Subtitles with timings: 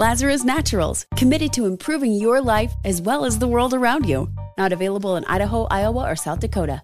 [0.00, 4.30] Lazarus Naturals, committed to improving your life as well as the world around you.
[4.56, 6.80] Not available in Idaho, Iowa, or South Dakota.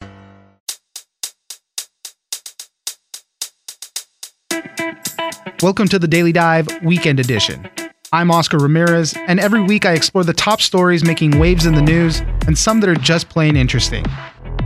[5.62, 7.66] Welcome to the Daily Dive Weekend Edition.
[8.12, 11.80] I'm Oscar Ramirez, and every week I explore the top stories making waves in the
[11.80, 14.04] news and some that are just plain interesting.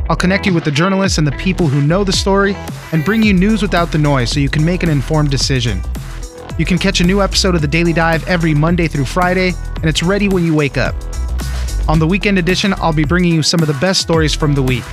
[0.08, 2.56] I'll connect you with the journalists and the people who know the story
[2.90, 5.80] and bring you news without the noise so you can make an informed decision.
[6.60, 9.86] You can catch a new episode of the Daily Dive every Monday through Friday, and
[9.86, 10.94] it's ready when you wake up.
[11.88, 14.62] On the Weekend Edition, I'll be bringing you some of the best stories from the
[14.62, 14.84] week.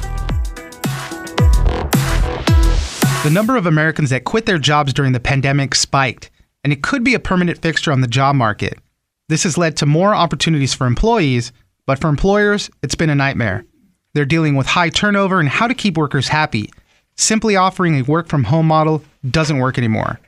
[3.21, 6.31] The number of Americans that quit their jobs during the pandemic spiked,
[6.63, 8.79] and it could be a permanent fixture on the job market.
[9.27, 11.51] This has led to more opportunities for employees,
[11.85, 13.65] but for employers, it's been a nightmare.
[14.13, 16.71] They're dealing with high turnover and how to keep workers happy.
[17.17, 20.21] Simply offering a work from home model doesn't work anymore.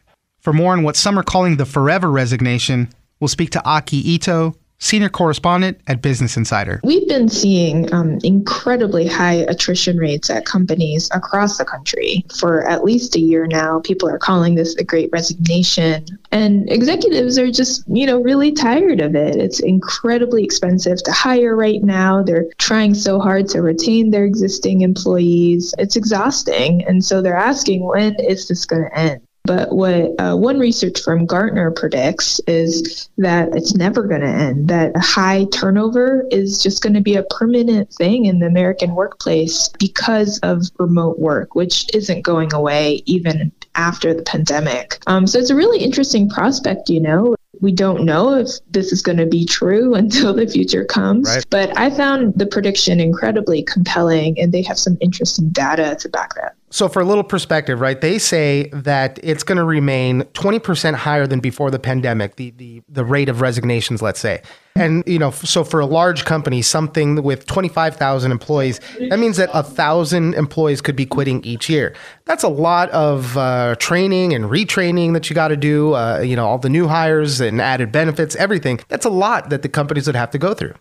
[0.50, 4.55] For more on what some are calling the forever resignation, we'll speak to Aki Ito,
[4.80, 6.81] senior correspondent at Business Insider.
[6.83, 12.83] We've been seeing um, incredibly high attrition rates at companies across the country for at
[12.83, 13.80] least a year now.
[13.82, 16.04] People are calling this the great resignation.
[16.32, 19.36] And executives are just, you know, really tired of it.
[19.36, 22.23] It's incredibly expensive to hire right now.
[22.23, 25.76] They're trying so hard to retain their existing employees.
[25.77, 26.83] It's exhausting.
[26.87, 29.21] And so they're asking, when is this going to end?
[29.49, 34.67] But what uh, one research firm Gartner predicts is that it's never going to end,
[34.67, 38.93] that a high turnover is just going to be a permanent thing in the American
[38.93, 44.99] workplace because of remote work, which isn't going away even after the pandemic.
[45.08, 49.02] Um, so it's a really interesting prospect, you know we don't know if this is
[49.02, 51.27] going to be true until the future comes.
[51.27, 51.45] Right.
[51.49, 56.36] But I found the prediction incredibly compelling, and they have some interesting data to back
[56.36, 56.55] that.
[56.71, 61.25] So, for a little perspective, right, they say that it's going to remain 20% higher
[61.25, 64.41] than before the pandemic, the, the, the rate of resignations, let's say.
[64.75, 69.49] And, you know, so for a large company, something with 25,000 employees, that means that
[69.53, 71.95] a thousand employees could be quitting each year.
[72.25, 76.36] That's a lot of uh, training and retraining that you got to do, uh, you
[76.36, 78.80] know, all the new hires and added benefits, everything.
[78.87, 80.75] That's a lot that the companies would have to go through.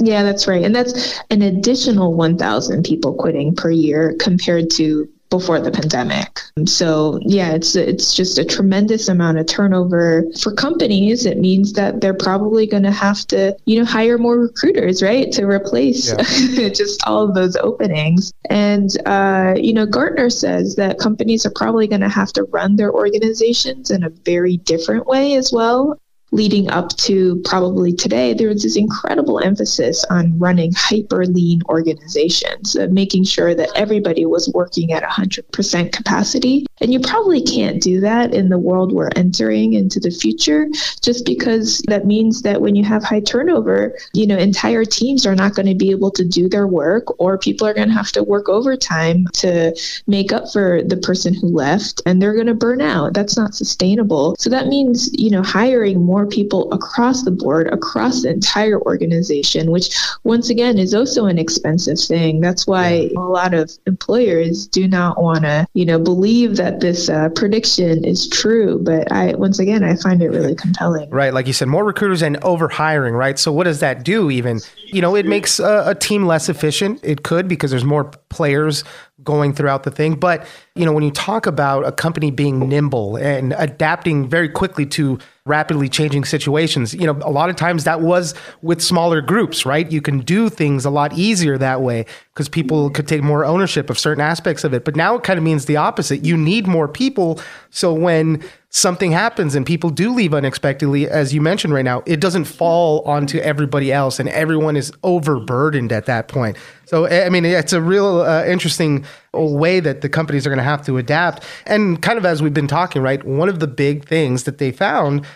[0.00, 0.64] Yeah, that's right.
[0.64, 6.40] And that's an additional 1,000 people quitting per year compared to before the pandemic.
[6.66, 11.24] So yeah, it's it's just a tremendous amount of turnover for companies.
[11.24, 15.30] It means that they're probably going to have to, you know, hire more recruiters, right,
[15.32, 16.68] to replace yeah.
[16.74, 18.32] just all of those openings.
[18.50, 22.74] And uh, you know, Gartner says that companies are probably going to have to run
[22.74, 25.99] their organizations in a very different way as well
[26.32, 32.76] leading up to probably today, there was this incredible emphasis on running hyper lean organizations,
[32.76, 36.66] uh, making sure that everybody was working at 100% capacity.
[36.80, 40.68] And you probably can't do that in the world we're entering into the future,
[41.02, 45.34] just because that means that when you have high turnover, you know, entire teams are
[45.34, 48.12] not going to be able to do their work, or people are going to have
[48.12, 49.76] to work overtime to
[50.06, 53.14] make up for the person who left, and they're going to burn out.
[53.14, 54.36] That's not sustainable.
[54.38, 58.80] So that means, you know, hiring more more people across the board, across the entire
[58.82, 62.40] organization, which once again is also an expensive thing.
[62.40, 67.08] That's why a lot of employers do not want to, you know, believe that this
[67.08, 68.78] uh, prediction is true.
[68.82, 71.08] But I, once again, I find it really compelling.
[71.10, 73.14] Right, like you said, more recruiters and over hiring.
[73.14, 73.38] Right.
[73.38, 74.30] So what does that do?
[74.30, 77.00] Even, you know, it makes a, a team less efficient.
[77.02, 78.84] It could because there's more players
[79.22, 80.14] going throughout the thing.
[80.14, 84.86] But, you know, when you talk about a company being nimble and adapting very quickly
[84.86, 89.66] to rapidly changing situations, you know, a lot of times that was with smaller groups,
[89.66, 89.90] right?
[89.90, 93.90] You can do things a lot easier that way because people could take more ownership
[93.90, 94.84] of certain aspects of it.
[94.84, 96.24] But now it kind of means the opposite.
[96.24, 97.40] You need more people.
[97.70, 102.20] So when something happens and people do leave unexpectedly, as you mentioned right now, it
[102.20, 106.56] doesn't fall onto everybody else and everyone is overburdened at that point.
[106.86, 110.64] So, I mean, it's a real uh, interesting way that the companies are going to
[110.64, 111.44] have to adapt.
[111.66, 114.70] And kind of as we've been talking, right, one of the big things that they
[114.70, 115.26] found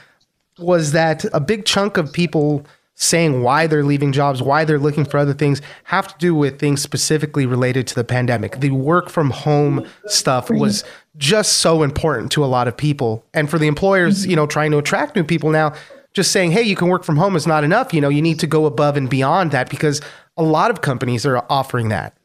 [0.59, 5.05] was that a big chunk of people saying why they're leaving jobs, why they're looking
[5.05, 8.61] for other things, have to do with things specifically related to the pandemic.
[8.61, 10.85] The work from home stuff was
[11.17, 13.25] just so important to a lot of people.
[13.35, 14.31] And for the employers, mm-hmm.
[14.31, 15.75] you know, trying to attract new people now,
[16.12, 17.93] just saying, hey, you can work from home is not enough.
[17.93, 20.00] You know, you need to go above and beyond that because
[20.37, 22.17] a lot of companies are offering that.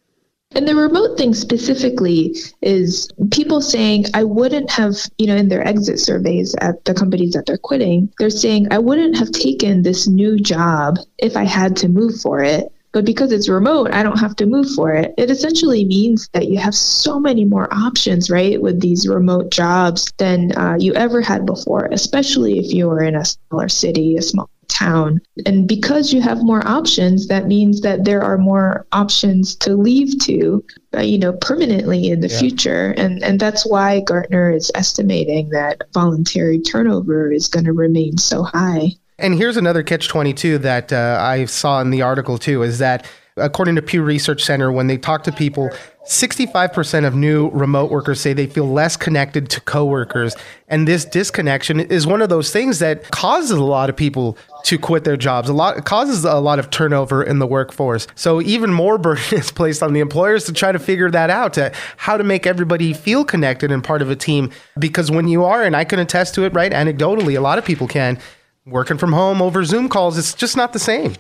[0.56, 5.66] And the remote thing specifically is people saying, I wouldn't have, you know, in their
[5.66, 10.08] exit surveys at the companies that they're quitting, they're saying, I wouldn't have taken this
[10.08, 12.72] new job if I had to move for it.
[12.92, 15.14] But because it's remote, I don't have to move for it.
[15.16, 20.12] It essentially means that you have so many more options, right, with these remote jobs
[20.18, 24.24] than uh, you ever had before, especially if you were in a smaller city, a
[24.24, 25.20] small town.
[25.46, 30.18] And because you have more options, that means that there are more options to leave
[30.20, 30.64] to,
[30.96, 32.40] uh, you know, permanently in the yeah.
[32.40, 32.92] future.
[32.92, 38.44] And and that's why Gartner is estimating that voluntary turnover is going to remain so
[38.44, 38.92] high.
[39.18, 43.06] And here's another catch 22 that uh, I saw in the article too is that
[43.40, 45.70] according to Pew Research Center, when they talk to people,
[46.06, 50.36] 65% of new remote workers say they feel less connected to coworkers.
[50.68, 54.80] And this disconnection is one of those things that causes a lot of people to
[54.80, 55.50] quit their jobs.
[55.50, 58.08] A lot causes a lot of turnover in the workforce.
[58.16, 61.54] So even more burden is placed on the employers to try to figure that out,
[61.54, 64.52] to how to make everybody feel connected and part of a team.
[64.80, 67.66] Because when you are, and I can attest to it, right, anecdotally, a lot of
[67.66, 68.18] people can,
[68.66, 71.16] working from home over Zoom calls, it's just not the same.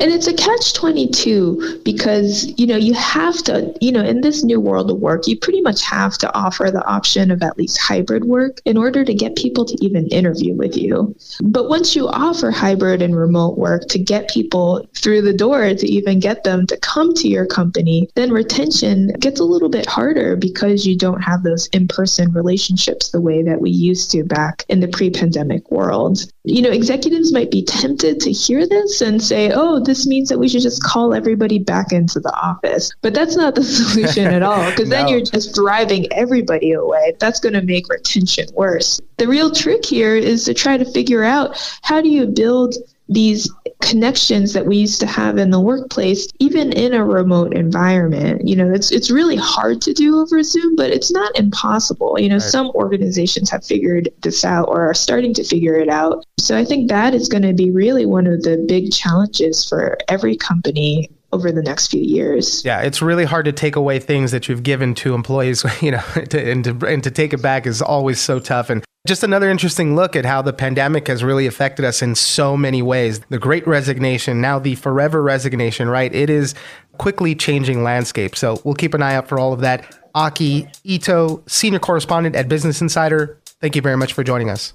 [0.00, 4.42] And it's a catch 22 because, you know, you have to, you know, in this
[4.42, 7.80] new world of work, you pretty much have to offer the option of at least
[7.80, 11.14] hybrid work in order to get people to even interview with you.
[11.42, 15.86] But once you offer hybrid and remote work to get people through the door to
[15.86, 20.34] even get them to come to your company, then retention gets a little bit harder
[20.34, 24.64] because you don't have those in person relationships the way that we used to back
[24.68, 26.26] in the pre pandemic world.
[26.42, 30.38] You know, executives might be tempted to hear this and say, oh, this means that
[30.38, 32.90] we should just call everybody back into the office.
[33.02, 34.96] But that's not the solution at all, because no.
[34.96, 37.14] then you're just driving everybody away.
[37.18, 39.00] That's going to make retention worse.
[39.18, 42.74] The real trick here is to try to figure out how do you build
[43.08, 43.50] these
[43.84, 48.46] connections that we used to have in the workplace, even in a remote environment.
[48.48, 52.18] You know, it's it's really hard to do over Zoom, but it's not impossible.
[52.18, 52.42] You know, right.
[52.42, 56.24] some organizations have figured this out or are starting to figure it out.
[56.38, 59.98] So I think that is going to be really one of the big challenges for
[60.08, 62.64] every company over the next few years.
[62.64, 66.02] Yeah, it's really hard to take away things that you've given to employees, you know,
[66.30, 68.70] to, and to and to take it back is always so tough.
[68.70, 72.56] And just another interesting look at how the pandemic has really affected us in so
[72.56, 73.20] many ways.
[73.28, 76.14] The great resignation, now the forever resignation, right?
[76.14, 76.54] It is
[76.96, 78.36] quickly changing landscape.
[78.36, 79.98] So we'll keep an eye out for all of that.
[80.14, 84.72] Aki Ito, senior correspondent at Business Insider, thank you very much for joining us.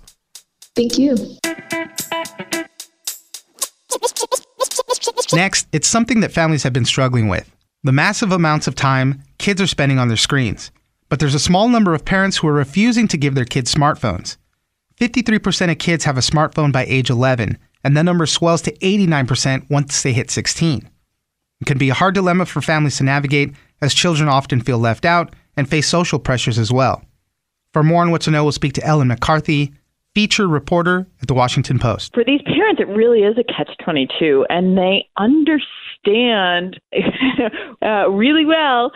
[0.75, 1.15] Thank you.
[5.33, 7.51] Next, it's something that families have been struggling with
[7.83, 10.71] the massive amounts of time kids are spending on their screens
[11.09, 14.37] but there's a small number of parents who are refusing to give their kids smartphones.
[15.01, 19.69] 53% of kids have a smartphone by age 11, and that number swells to 89%
[19.69, 20.87] once they hit 16.
[21.61, 25.03] It can be a hard dilemma for families to navigate, as children often feel left
[25.03, 27.03] out and face social pressures as well.
[27.73, 29.73] For more on what to know, we'll speak to Ellen McCarthy,
[30.19, 32.13] feature reporter at the Washington Post.
[32.13, 36.77] For these parents, it really is a catch 22, and they understand
[37.81, 38.91] uh, really well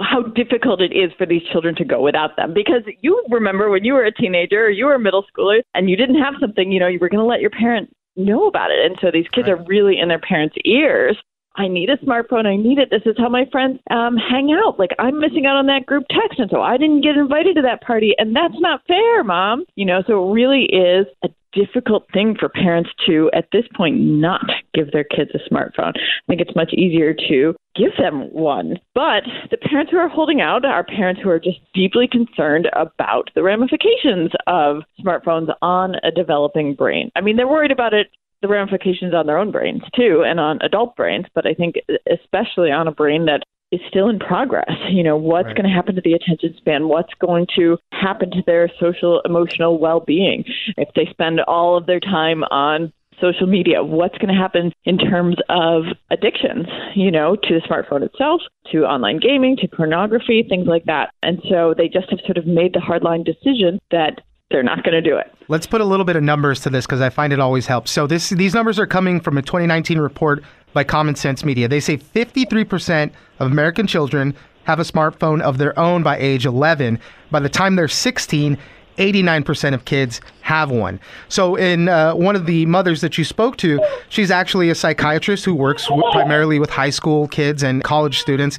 [0.00, 3.84] how difficult it is for these children to go without them because you remember when
[3.84, 6.72] you were a teenager or you were a middle schooler and you didn't have something
[6.72, 9.28] you know you were going to let your parent know about it and so these
[9.32, 9.56] kids right.
[9.56, 11.16] are really in their parents ears
[11.56, 12.46] I need a smartphone.
[12.46, 12.90] I need it.
[12.90, 14.78] This is how my friends um, hang out.
[14.78, 17.62] Like I'm missing out on that group text, and so I didn't get invited to
[17.62, 19.64] that party, and that's not fair, mom.
[19.74, 23.98] You know, so it really is a difficult thing for parents to, at this point,
[23.98, 24.44] not
[24.74, 25.92] give their kids a smartphone.
[25.96, 28.76] I think it's much easier to give them one.
[28.94, 33.30] But the parents who are holding out are parents who are just deeply concerned about
[33.34, 37.10] the ramifications of smartphones on a developing brain.
[37.16, 38.08] I mean, they're worried about it
[38.42, 41.76] the ramifications on their own brains too and on adult brains but i think
[42.10, 44.70] especially on a brain that is still in progress.
[44.90, 45.56] You know, what's right.
[45.56, 46.88] going to happen to the attention span?
[46.88, 50.44] What's going to happen to their social emotional well-being
[50.76, 53.82] if they spend all of their time on social media?
[53.82, 58.84] What's going to happen in terms of addictions, you know, to the smartphone itself, to
[58.84, 61.10] online gaming, to pornography, things like that.
[61.22, 64.92] And so they just have sort of made the hardline decision that they're not going
[64.92, 65.32] to do it.
[65.48, 67.90] Let's put a little bit of numbers to this because I find it always helps.
[67.90, 71.68] So this these numbers are coming from a 2019 report by Common Sense Media.
[71.68, 73.10] They say 53%
[73.40, 74.34] of American children
[74.64, 76.98] have a smartphone of their own by age 11.
[77.30, 78.58] By the time they're 16,
[78.98, 81.00] 89% of kids have one.
[81.28, 85.44] So, in uh, one of the mothers that you spoke to, she's actually a psychiatrist
[85.44, 88.58] who works w- primarily with high school kids and college students.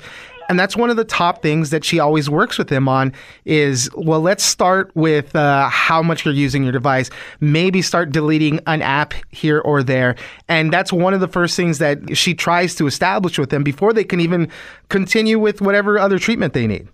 [0.49, 3.13] And that's one of the top things that she always works with them on
[3.45, 7.09] is, well, let's start with uh, how much you're using your device.
[7.39, 10.15] Maybe start deleting an app here or there.
[10.47, 13.93] And that's one of the first things that she tries to establish with them before
[13.93, 14.49] they can even
[14.89, 16.87] continue with whatever other treatment they need.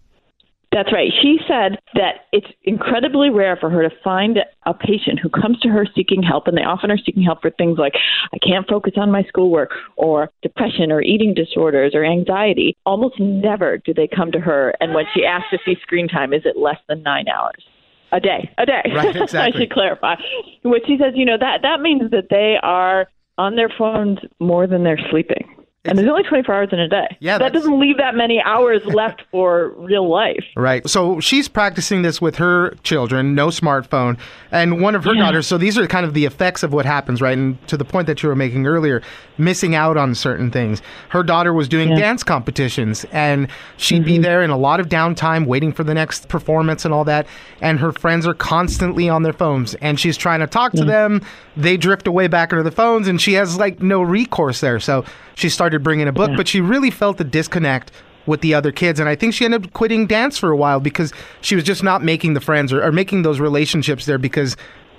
[0.74, 1.12] That's right.
[1.22, 5.70] She said that it's incredibly rare for her to find a patient who comes to
[5.70, 7.94] her seeking help, and they often are seeking help for things like,
[8.34, 12.76] I can't focus on my schoolwork, or depression, or eating disorders, or anxiety.
[12.86, 16.34] Almost never do they come to her, and when she asks to see screen time,
[16.34, 17.64] is it less than nine hours?
[18.12, 18.92] A day, a day.
[18.94, 19.40] Right, exactly.
[19.40, 20.16] I should clarify.
[20.64, 24.68] Which she says, you know, that that means that they are on their phones more
[24.68, 25.43] than they're sleeping.
[25.86, 27.18] And there's only 24 hours in a day.
[27.20, 30.46] Yeah, that doesn't leave that many hours left for real life.
[30.56, 30.88] Right.
[30.90, 34.18] So she's practicing this with her children, no smartphone,
[34.50, 35.46] and one of her daughters.
[35.46, 37.38] So these are kind of the effects of what happens, right?
[37.38, 39.02] And to the point that you were making earlier,
[39.38, 40.82] missing out on certain things.
[41.10, 44.24] Her daughter was doing dance competitions, and she'd be mm-hmm.
[44.24, 47.28] there in a lot of downtime, waiting for the next performance and all that.
[47.62, 51.22] And her friends are constantly on their phones, and she's trying to talk to them.
[51.56, 54.80] They drift away back into the phones, and she has like no recourse there.
[54.80, 55.06] So
[55.36, 57.92] she started bringing a book, but she really felt the disconnect
[58.26, 59.00] with the other kids.
[59.00, 61.84] And I think she ended up quitting dance for a while because she was just
[61.84, 64.56] not making the friends or, or making those relationships there because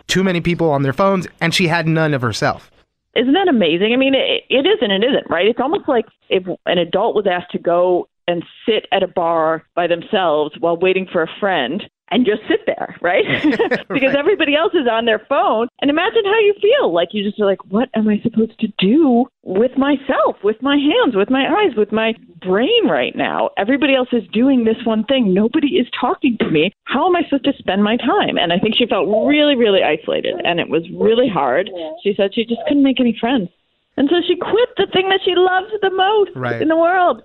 [0.07, 2.71] too many people on their phones and she had none of herself.
[3.17, 3.93] Isn't that amazing?
[3.93, 5.47] I mean, it, it is and it isn't, right?
[5.47, 9.65] It's almost like if an adult was asked to go and sit at a bar
[9.75, 11.85] by themselves while waiting for a friend
[12.15, 13.25] and just sit there, right?
[13.91, 15.67] because everybody else is on their phone.
[15.81, 16.95] And imagine how you feel.
[16.95, 20.77] Like you just are like, what am I supposed to do with myself, with my
[20.77, 23.51] hands, with my eyes, with my brain right now?
[23.59, 25.35] Everybody else is doing this one thing.
[25.35, 26.71] Nobody is talking to me.
[26.85, 28.39] How am I supposed to spend my time?
[28.39, 31.69] And I think she felt really, really isolated and it was really hard.
[32.05, 33.49] She said she just couldn't make any friends.
[33.97, 36.63] And so she quit the thing that she loves the most Right.
[36.63, 37.23] in the world.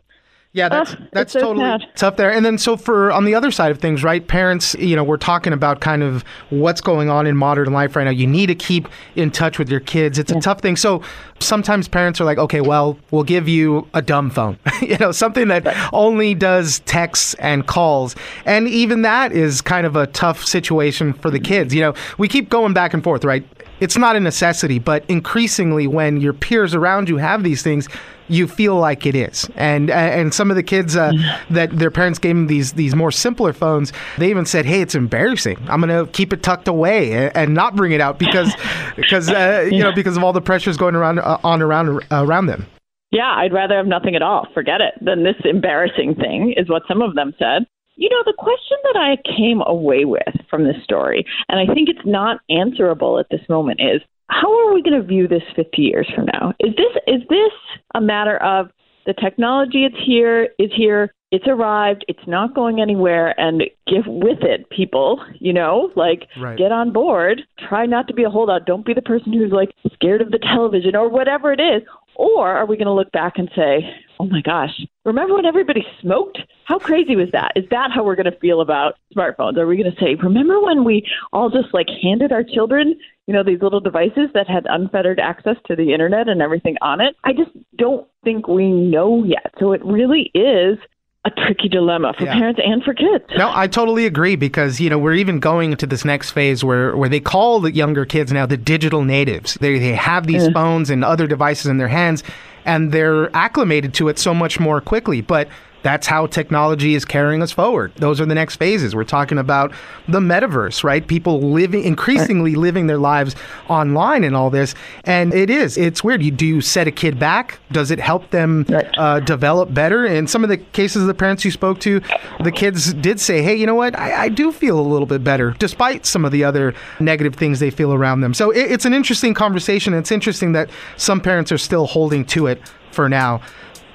[0.51, 1.85] Yeah, that's that's so totally sad.
[1.95, 2.31] tough there.
[2.31, 4.27] And then so for on the other side of things, right?
[4.27, 8.03] Parents, you know, we're talking about kind of what's going on in modern life right
[8.03, 8.09] now.
[8.09, 10.17] You need to keep in touch with your kids.
[10.17, 10.75] It's a tough thing.
[10.75, 11.03] So
[11.39, 15.49] sometimes parents are like, okay, well, we'll give you a dumb phone, you know, something
[15.49, 18.15] that only does texts and calls.
[18.45, 21.45] And even that is kind of a tough situation for the mm.
[21.45, 21.75] kids.
[21.75, 23.45] You know, we keep going back and forth, right?
[23.79, 27.87] It's not a necessity, but increasingly when your peers around you have these things,
[28.27, 29.49] you feel like it is.
[29.55, 31.11] And and some of the kids uh,
[31.49, 34.95] that their parents gave them these these more simpler phones, they even said, "Hey, it's
[34.95, 35.57] embarrassing.
[35.67, 38.53] I'm gonna keep it tucked away and, and not bring it out because
[38.95, 42.45] because uh, you know because of all the pressures going around uh, on around around
[42.45, 42.65] them."
[43.11, 44.47] Yeah, I'd rather have nothing at all.
[44.53, 44.93] Forget it.
[45.03, 47.65] Than this embarrassing thing, is what some of them said.
[47.99, 51.89] You know, the question that I came away with from this story, and I think
[51.89, 55.81] it's not answerable at this moment, is how are we going to view this 50
[55.81, 56.53] years from now?
[56.61, 57.51] Is this is this
[57.95, 58.69] a matter of
[59.05, 64.43] the technology it's here is here, it's arrived, it's not going anywhere, and give with
[64.43, 65.19] it, people.
[65.39, 66.57] You know, like Right.
[66.57, 67.41] get on board.
[67.67, 68.65] Try not to be a holdout.
[68.65, 71.81] Don't be the person who's like scared of the television or whatever it is.
[72.19, 73.79] Or are we going to look back and say,
[74.19, 74.71] oh my gosh,
[75.05, 76.37] remember when everybody smoked?
[76.65, 77.53] How crazy was that?
[77.55, 79.55] Is that how we're going to feel about smartphones?
[79.55, 83.33] Are we going to say, remember when we all just like handed our children, you
[83.33, 87.15] know, these little devices that had unfettered access to the internet and everything on it?
[87.23, 89.53] I just don't think we know yet.
[89.57, 90.77] So it really is
[91.25, 92.33] a tricky dilemma for Yeah.
[92.33, 93.25] parents and for kids.
[93.37, 96.95] No, I totally agree because you know we're even going into this next phase where
[96.95, 99.55] where they call the younger kids now the digital natives.
[99.55, 100.53] They they have these mm.
[100.53, 102.23] phones and other devices in their hands,
[102.63, 105.19] and they're acclimated to it so much more quickly.
[105.19, 105.49] But
[105.81, 107.93] that's how technology is carrying us forward.
[107.95, 108.95] Those are the next phases.
[108.95, 109.71] We're talking about
[110.07, 111.05] the metaverse, right?
[111.05, 113.35] People living increasingly living their lives
[113.69, 114.75] online and all this.
[115.05, 115.77] And it is.
[115.77, 116.21] It's weird.
[116.21, 117.59] You do you set a kid back?
[117.71, 118.65] Does it help them
[118.97, 120.05] uh, develop better?
[120.05, 122.01] In some of the cases of the parents you spoke to,
[122.41, 123.97] the kids did say, "Hey, you know what?
[123.97, 127.59] I, I do feel a little bit better, despite some of the other negative things
[127.59, 129.93] they feel around them." So it, it's an interesting conversation.
[129.93, 133.41] It's interesting that some parents are still holding to it for now.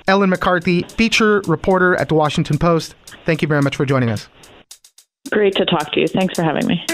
[0.06, 2.94] Ellen McCarthy, feature reporter at the Washington Post.
[3.25, 4.28] Thank you very much for joining us.
[5.30, 6.08] Great to talk to you.
[6.08, 6.84] Thanks for having me.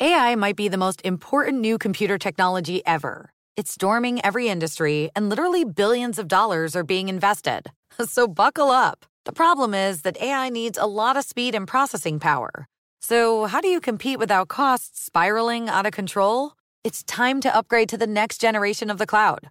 [0.00, 3.32] AI might be the most important new computer technology ever.
[3.56, 7.70] It's storming every industry, and literally billions of dollars are being invested.
[8.06, 9.04] So buckle up.
[9.26, 12.66] The problem is that AI needs a lot of speed and processing power.
[13.02, 16.52] So, how do you compete without costs spiraling out of control?
[16.82, 19.50] It's time to upgrade to the next generation of the cloud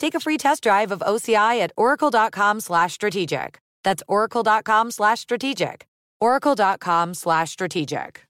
[0.00, 3.60] take a free test drive of OCI at oracle.com slash strategic.
[3.84, 5.86] That's oracle.com slash strategic.
[6.20, 8.29] oracle.com slash strategic.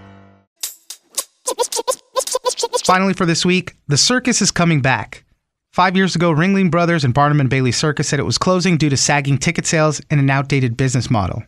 [2.83, 5.23] Finally, for this week, the circus is coming back.
[5.71, 8.89] Five years ago, Ringling Brothers and Barnum and Bailey Circus said it was closing due
[8.89, 11.43] to sagging ticket sales and an outdated business model.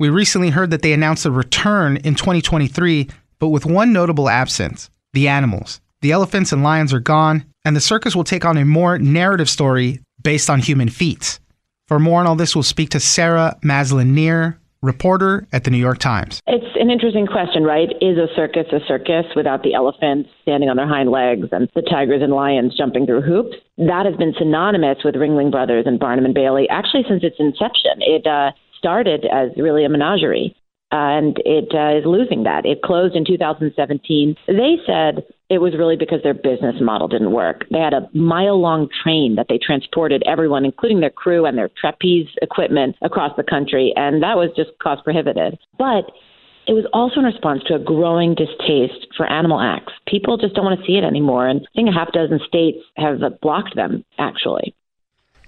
[0.00, 4.90] We recently heard that they announced a return in 2023, but with one notable absence
[5.12, 5.80] the animals.
[6.00, 9.48] The elephants and lions are gone, and the circus will take on a more narrative
[9.48, 11.40] story based on human feats.
[11.86, 15.98] For more on all this, we'll speak to Sarah Maslin-Nir, reporter at the New York
[15.98, 16.40] Times.
[16.46, 17.90] It's an interesting question, right?
[18.00, 21.82] Is a circus a circus without the elephants standing on their hind legs and the
[21.82, 23.56] tigers and lions jumping through hoops?
[23.78, 27.98] That has been synonymous with Ringling Brothers and Barnum and Bailey actually since its inception.
[28.00, 30.54] It uh, started as really a menagerie.
[30.90, 32.64] Uh, and it uh, is losing that.
[32.64, 34.36] It closed in 2017.
[34.46, 37.64] They said it was really because their business model didn't work.
[37.70, 41.70] They had a mile long train that they transported everyone, including their crew and their
[41.80, 45.54] trapeze equipment, across the country, and that was just cost prohibitive.
[45.78, 46.10] But
[46.66, 49.92] it was also in response to a growing distaste for animal acts.
[50.06, 52.78] People just don't want to see it anymore, and I think a half dozen states
[52.96, 54.74] have blocked them, actually.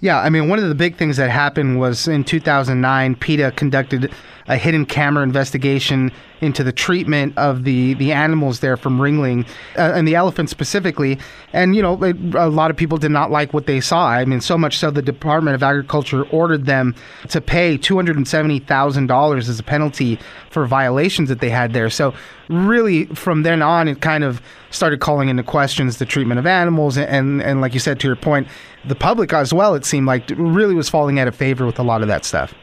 [0.01, 4.11] Yeah, I mean, one of the big things that happened was in 2009, PETA conducted
[4.47, 6.11] a hidden camera investigation
[6.41, 11.19] into the treatment of the, the animals there from Ringling uh, and the elephants specifically.
[11.53, 14.07] And, you know, it, a lot of people did not like what they saw.
[14.07, 16.95] I mean, so much so the Department of Agriculture ordered them
[17.29, 20.17] to pay $270,000 as a penalty
[20.49, 21.91] for violations that they had there.
[21.91, 22.15] So,
[22.51, 26.97] really, from then on, it kind of started calling into questions the treatment of animals.
[26.97, 28.47] And, and, like you said, to your point,
[28.85, 31.83] the public as well, it seemed like really was falling out of favor with a
[31.83, 32.53] lot of that stuff.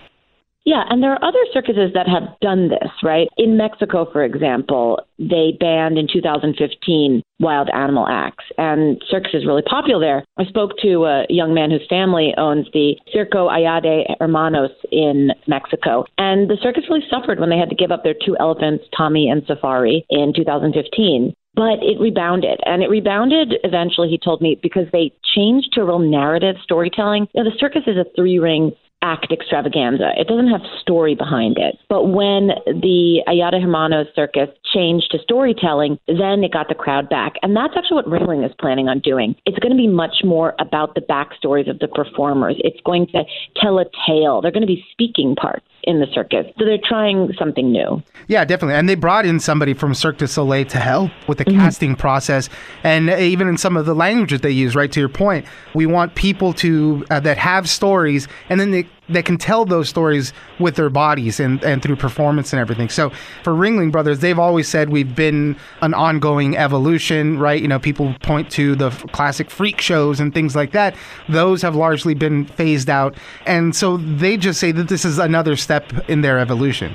[0.65, 3.29] Yeah, and there are other circuses that have done this, right?
[3.39, 9.63] In Mexico, for example, they banned in 2015 wild animal acts, and circus is really
[9.63, 10.25] popular there.
[10.37, 16.05] I spoke to a young man whose family owns the Circo Atayde Hermanos in Mexico,
[16.19, 19.31] and the circus really suffered when they had to give up their two elephants, Tommy
[19.31, 22.61] and Safari, in 2015 but it rebounded.
[22.67, 27.27] And it rebounded eventually, he told me, because they changed to a real narrative storytelling.
[27.35, 28.71] You know, the circus is a three ring
[29.03, 30.11] act extravaganza.
[30.17, 31.79] It doesn't have story behind it.
[31.89, 37.35] But when the Atayde Hermanos circus changed to storytelling, then it got the crowd back.
[37.43, 39.37] And that's actually what Ringling is planning on doing.
[39.47, 42.57] It's going to be much more about the backstories of the performers.
[42.59, 43.25] It's going to
[43.57, 44.41] tell a tale.
[44.41, 46.45] They're going to be speaking parts in the circus.
[46.59, 48.03] So they're trying something new.
[48.27, 48.75] Yeah, definitely.
[48.75, 51.59] And they brought in somebody from Cirque du Soleil to help with the mm-hmm.
[51.59, 52.51] casting process
[52.85, 55.47] and even in some of the languages they use, right to your point.
[55.75, 59.89] We want people to uh, that have stories and then they that can tell those
[59.89, 62.89] stories with their bodies and, and through performance and everything.
[62.89, 63.11] So
[63.43, 67.61] for Ringling Brothers, they've always said we've been an ongoing evolution, right?
[67.61, 70.95] You know, people point to the classic freak shows and things like that.
[71.29, 73.17] Those have largely been phased out.
[73.47, 76.95] And so they just say that this is another step in their evolution.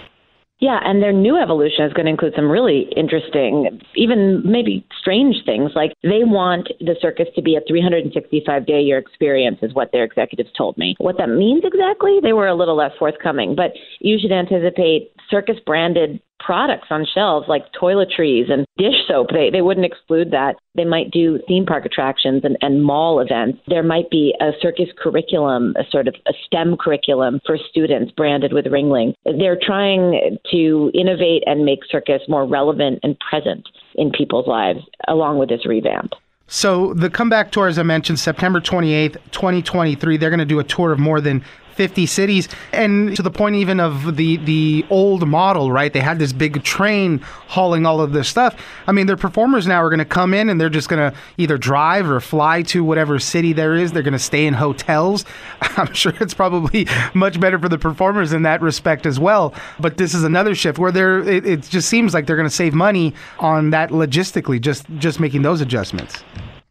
[0.59, 5.37] Yeah, and their new evolution is going to include some really interesting, even maybe strange
[5.45, 5.71] things.
[5.75, 10.03] Like they want the circus to be a 365 day year experience, is what their
[10.03, 10.95] executives told me.
[10.99, 15.57] What that means exactly, they were a little less forthcoming, but you should anticipate circus
[15.65, 19.27] branded products on shelves like toiletries and dish soap.
[19.31, 20.55] They, they wouldn't exclude that.
[20.75, 23.59] They might do theme park attractions and, and mall events.
[23.67, 28.53] There might be a circus curriculum, a sort of a STEM curriculum for students branded
[28.53, 29.13] with Ringling.
[29.25, 35.37] They're trying to innovate and make circus more relevant and present in people's lives along
[35.37, 36.13] with this revamp.
[36.47, 40.63] So the comeback tour, as I mentioned, September 28th, 2023, they're going to do a
[40.63, 45.27] tour of more than 50 cities and to the point even of the the old
[45.27, 45.91] model right?
[45.91, 48.55] They had this big train hauling all of this stuff.
[48.87, 51.17] I mean their performers now are going to come in and they're just going to
[51.37, 53.91] either drive or fly to whatever city there is.
[53.91, 55.25] They're going to stay in hotels.
[55.61, 59.53] I'm sure it's probably much better for the performers in that respect as well.
[59.79, 62.55] But this is another shift where they're it, it just seems like they're going to
[62.55, 66.23] save money on that logistically just just making those adjustments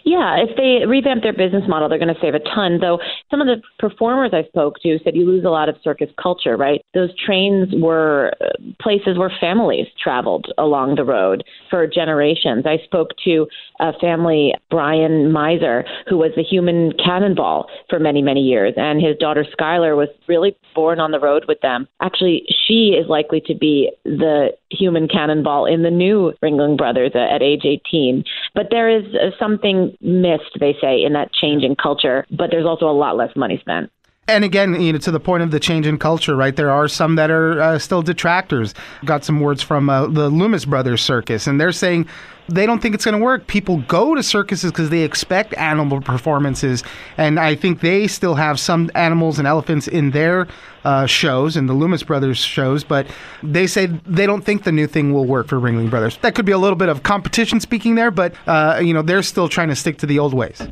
[0.04, 2.78] yeah, if they revamp their business model, they're going to save a ton.
[2.80, 2.98] Though
[3.30, 6.56] some of the performers I spoke to said you lose a lot of circus culture,
[6.56, 6.80] right?
[6.94, 8.32] Those trains were
[8.80, 12.64] places where families traveled along the road for generations.
[12.66, 13.46] I spoke to
[13.80, 19.16] a family, Brian Miser, who was the human cannonball for many, many years, and his
[19.18, 21.86] daughter Skylar was really born on the road with them.
[22.00, 27.42] Actually, she is likely to be the human cannonball in the new Ringling Brothers at
[27.42, 28.24] age 18.
[28.54, 32.66] But there is uh, something missed, they say, in that change in culture, but there's
[32.66, 33.90] also a lot less money spent.
[34.28, 36.54] And again, you know, to the point of the change in culture, right?
[36.54, 38.72] There are some that are uh, still detractors.
[39.04, 42.06] Got some words from uh, the Loomis Brothers Circus, and they're saying
[42.48, 43.48] they don't think it's going to work.
[43.48, 46.84] People go to circuses because they expect animal performances,
[47.16, 50.46] and I think they still have some animals and elephants in their
[50.84, 53.08] uh, shows and the Loomis Brothers shows, but
[53.42, 56.16] they say they don't think the new thing will work for Ringling Brothers.
[56.18, 59.22] That could be a little bit of competition speaking there, but uh, you know they're
[59.22, 60.62] still trying to stick to the old ways.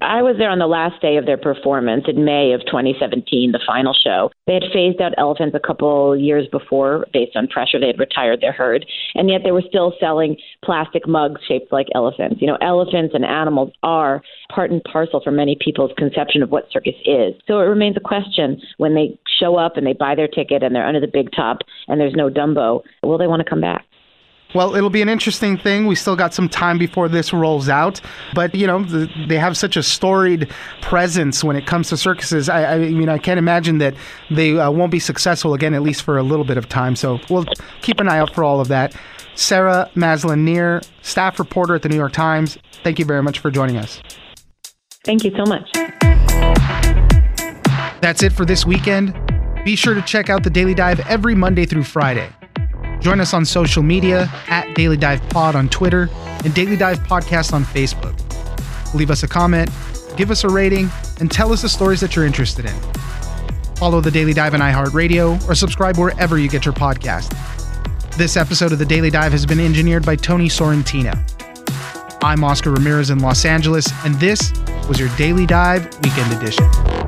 [0.00, 3.60] I was there on the last day of their performance in May of 2017, the
[3.66, 4.30] final show.
[4.46, 7.80] They had phased out elephants a couple years before based on pressure.
[7.80, 11.88] They had retired their herd, and yet they were still selling plastic mugs shaped like
[11.96, 12.40] elephants.
[12.40, 14.22] You know, elephants and animals are
[14.54, 17.34] part and parcel for many people's conception of what circus is.
[17.48, 20.74] So it remains a question when they show up and they buy their ticket and
[20.74, 21.58] they're under the big top
[21.88, 23.84] and there's no Dumbo, will they want to come back?
[24.54, 25.86] Well, it'll be an interesting thing.
[25.86, 28.00] We still got some time before this rolls out,
[28.34, 32.48] but you know the, they have such a storied presence when it comes to circuses.
[32.48, 33.94] I, I mean, I can't imagine that
[34.30, 36.96] they uh, won't be successful again, at least for a little bit of time.
[36.96, 37.44] So we'll
[37.82, 38.96] keep an eye out for all of that.
[39.34, 42.58] Sarah Maslin Nir, staff reporter at the New York Times.
[42.82, 44.00] Thank you very much for joining us.
[45.04, 45.68] Thank you so much.
[48.00, 49.14] That's it for this weekend.
[49.64, 52.30] Be sure to check out the Daily Dive every Monday through Friday.
[53.00, 56.08] Join us on social media at Daily Dive Pod on Twitter
[56.44, 58.14] and Daily Dive Podcast on Facebook.
[58.94, 59.70] Leave us a comment,
[60.16, 62.74] give us a rating, and tell us the stories that you're interested in.
[63.76, 67.34] Follow the Daily Dive on iHeartRadio or subscribe wherever you get your podcast.
[68.16, 71.16] This episode of the Daily Dive has been engineered by Tony Sorrentino.
[72.22, 74.52] I'm Oscar Ramirez in Los Angeles, and this
[74.88, 77.07] was your Daily Dive Weekend Edition.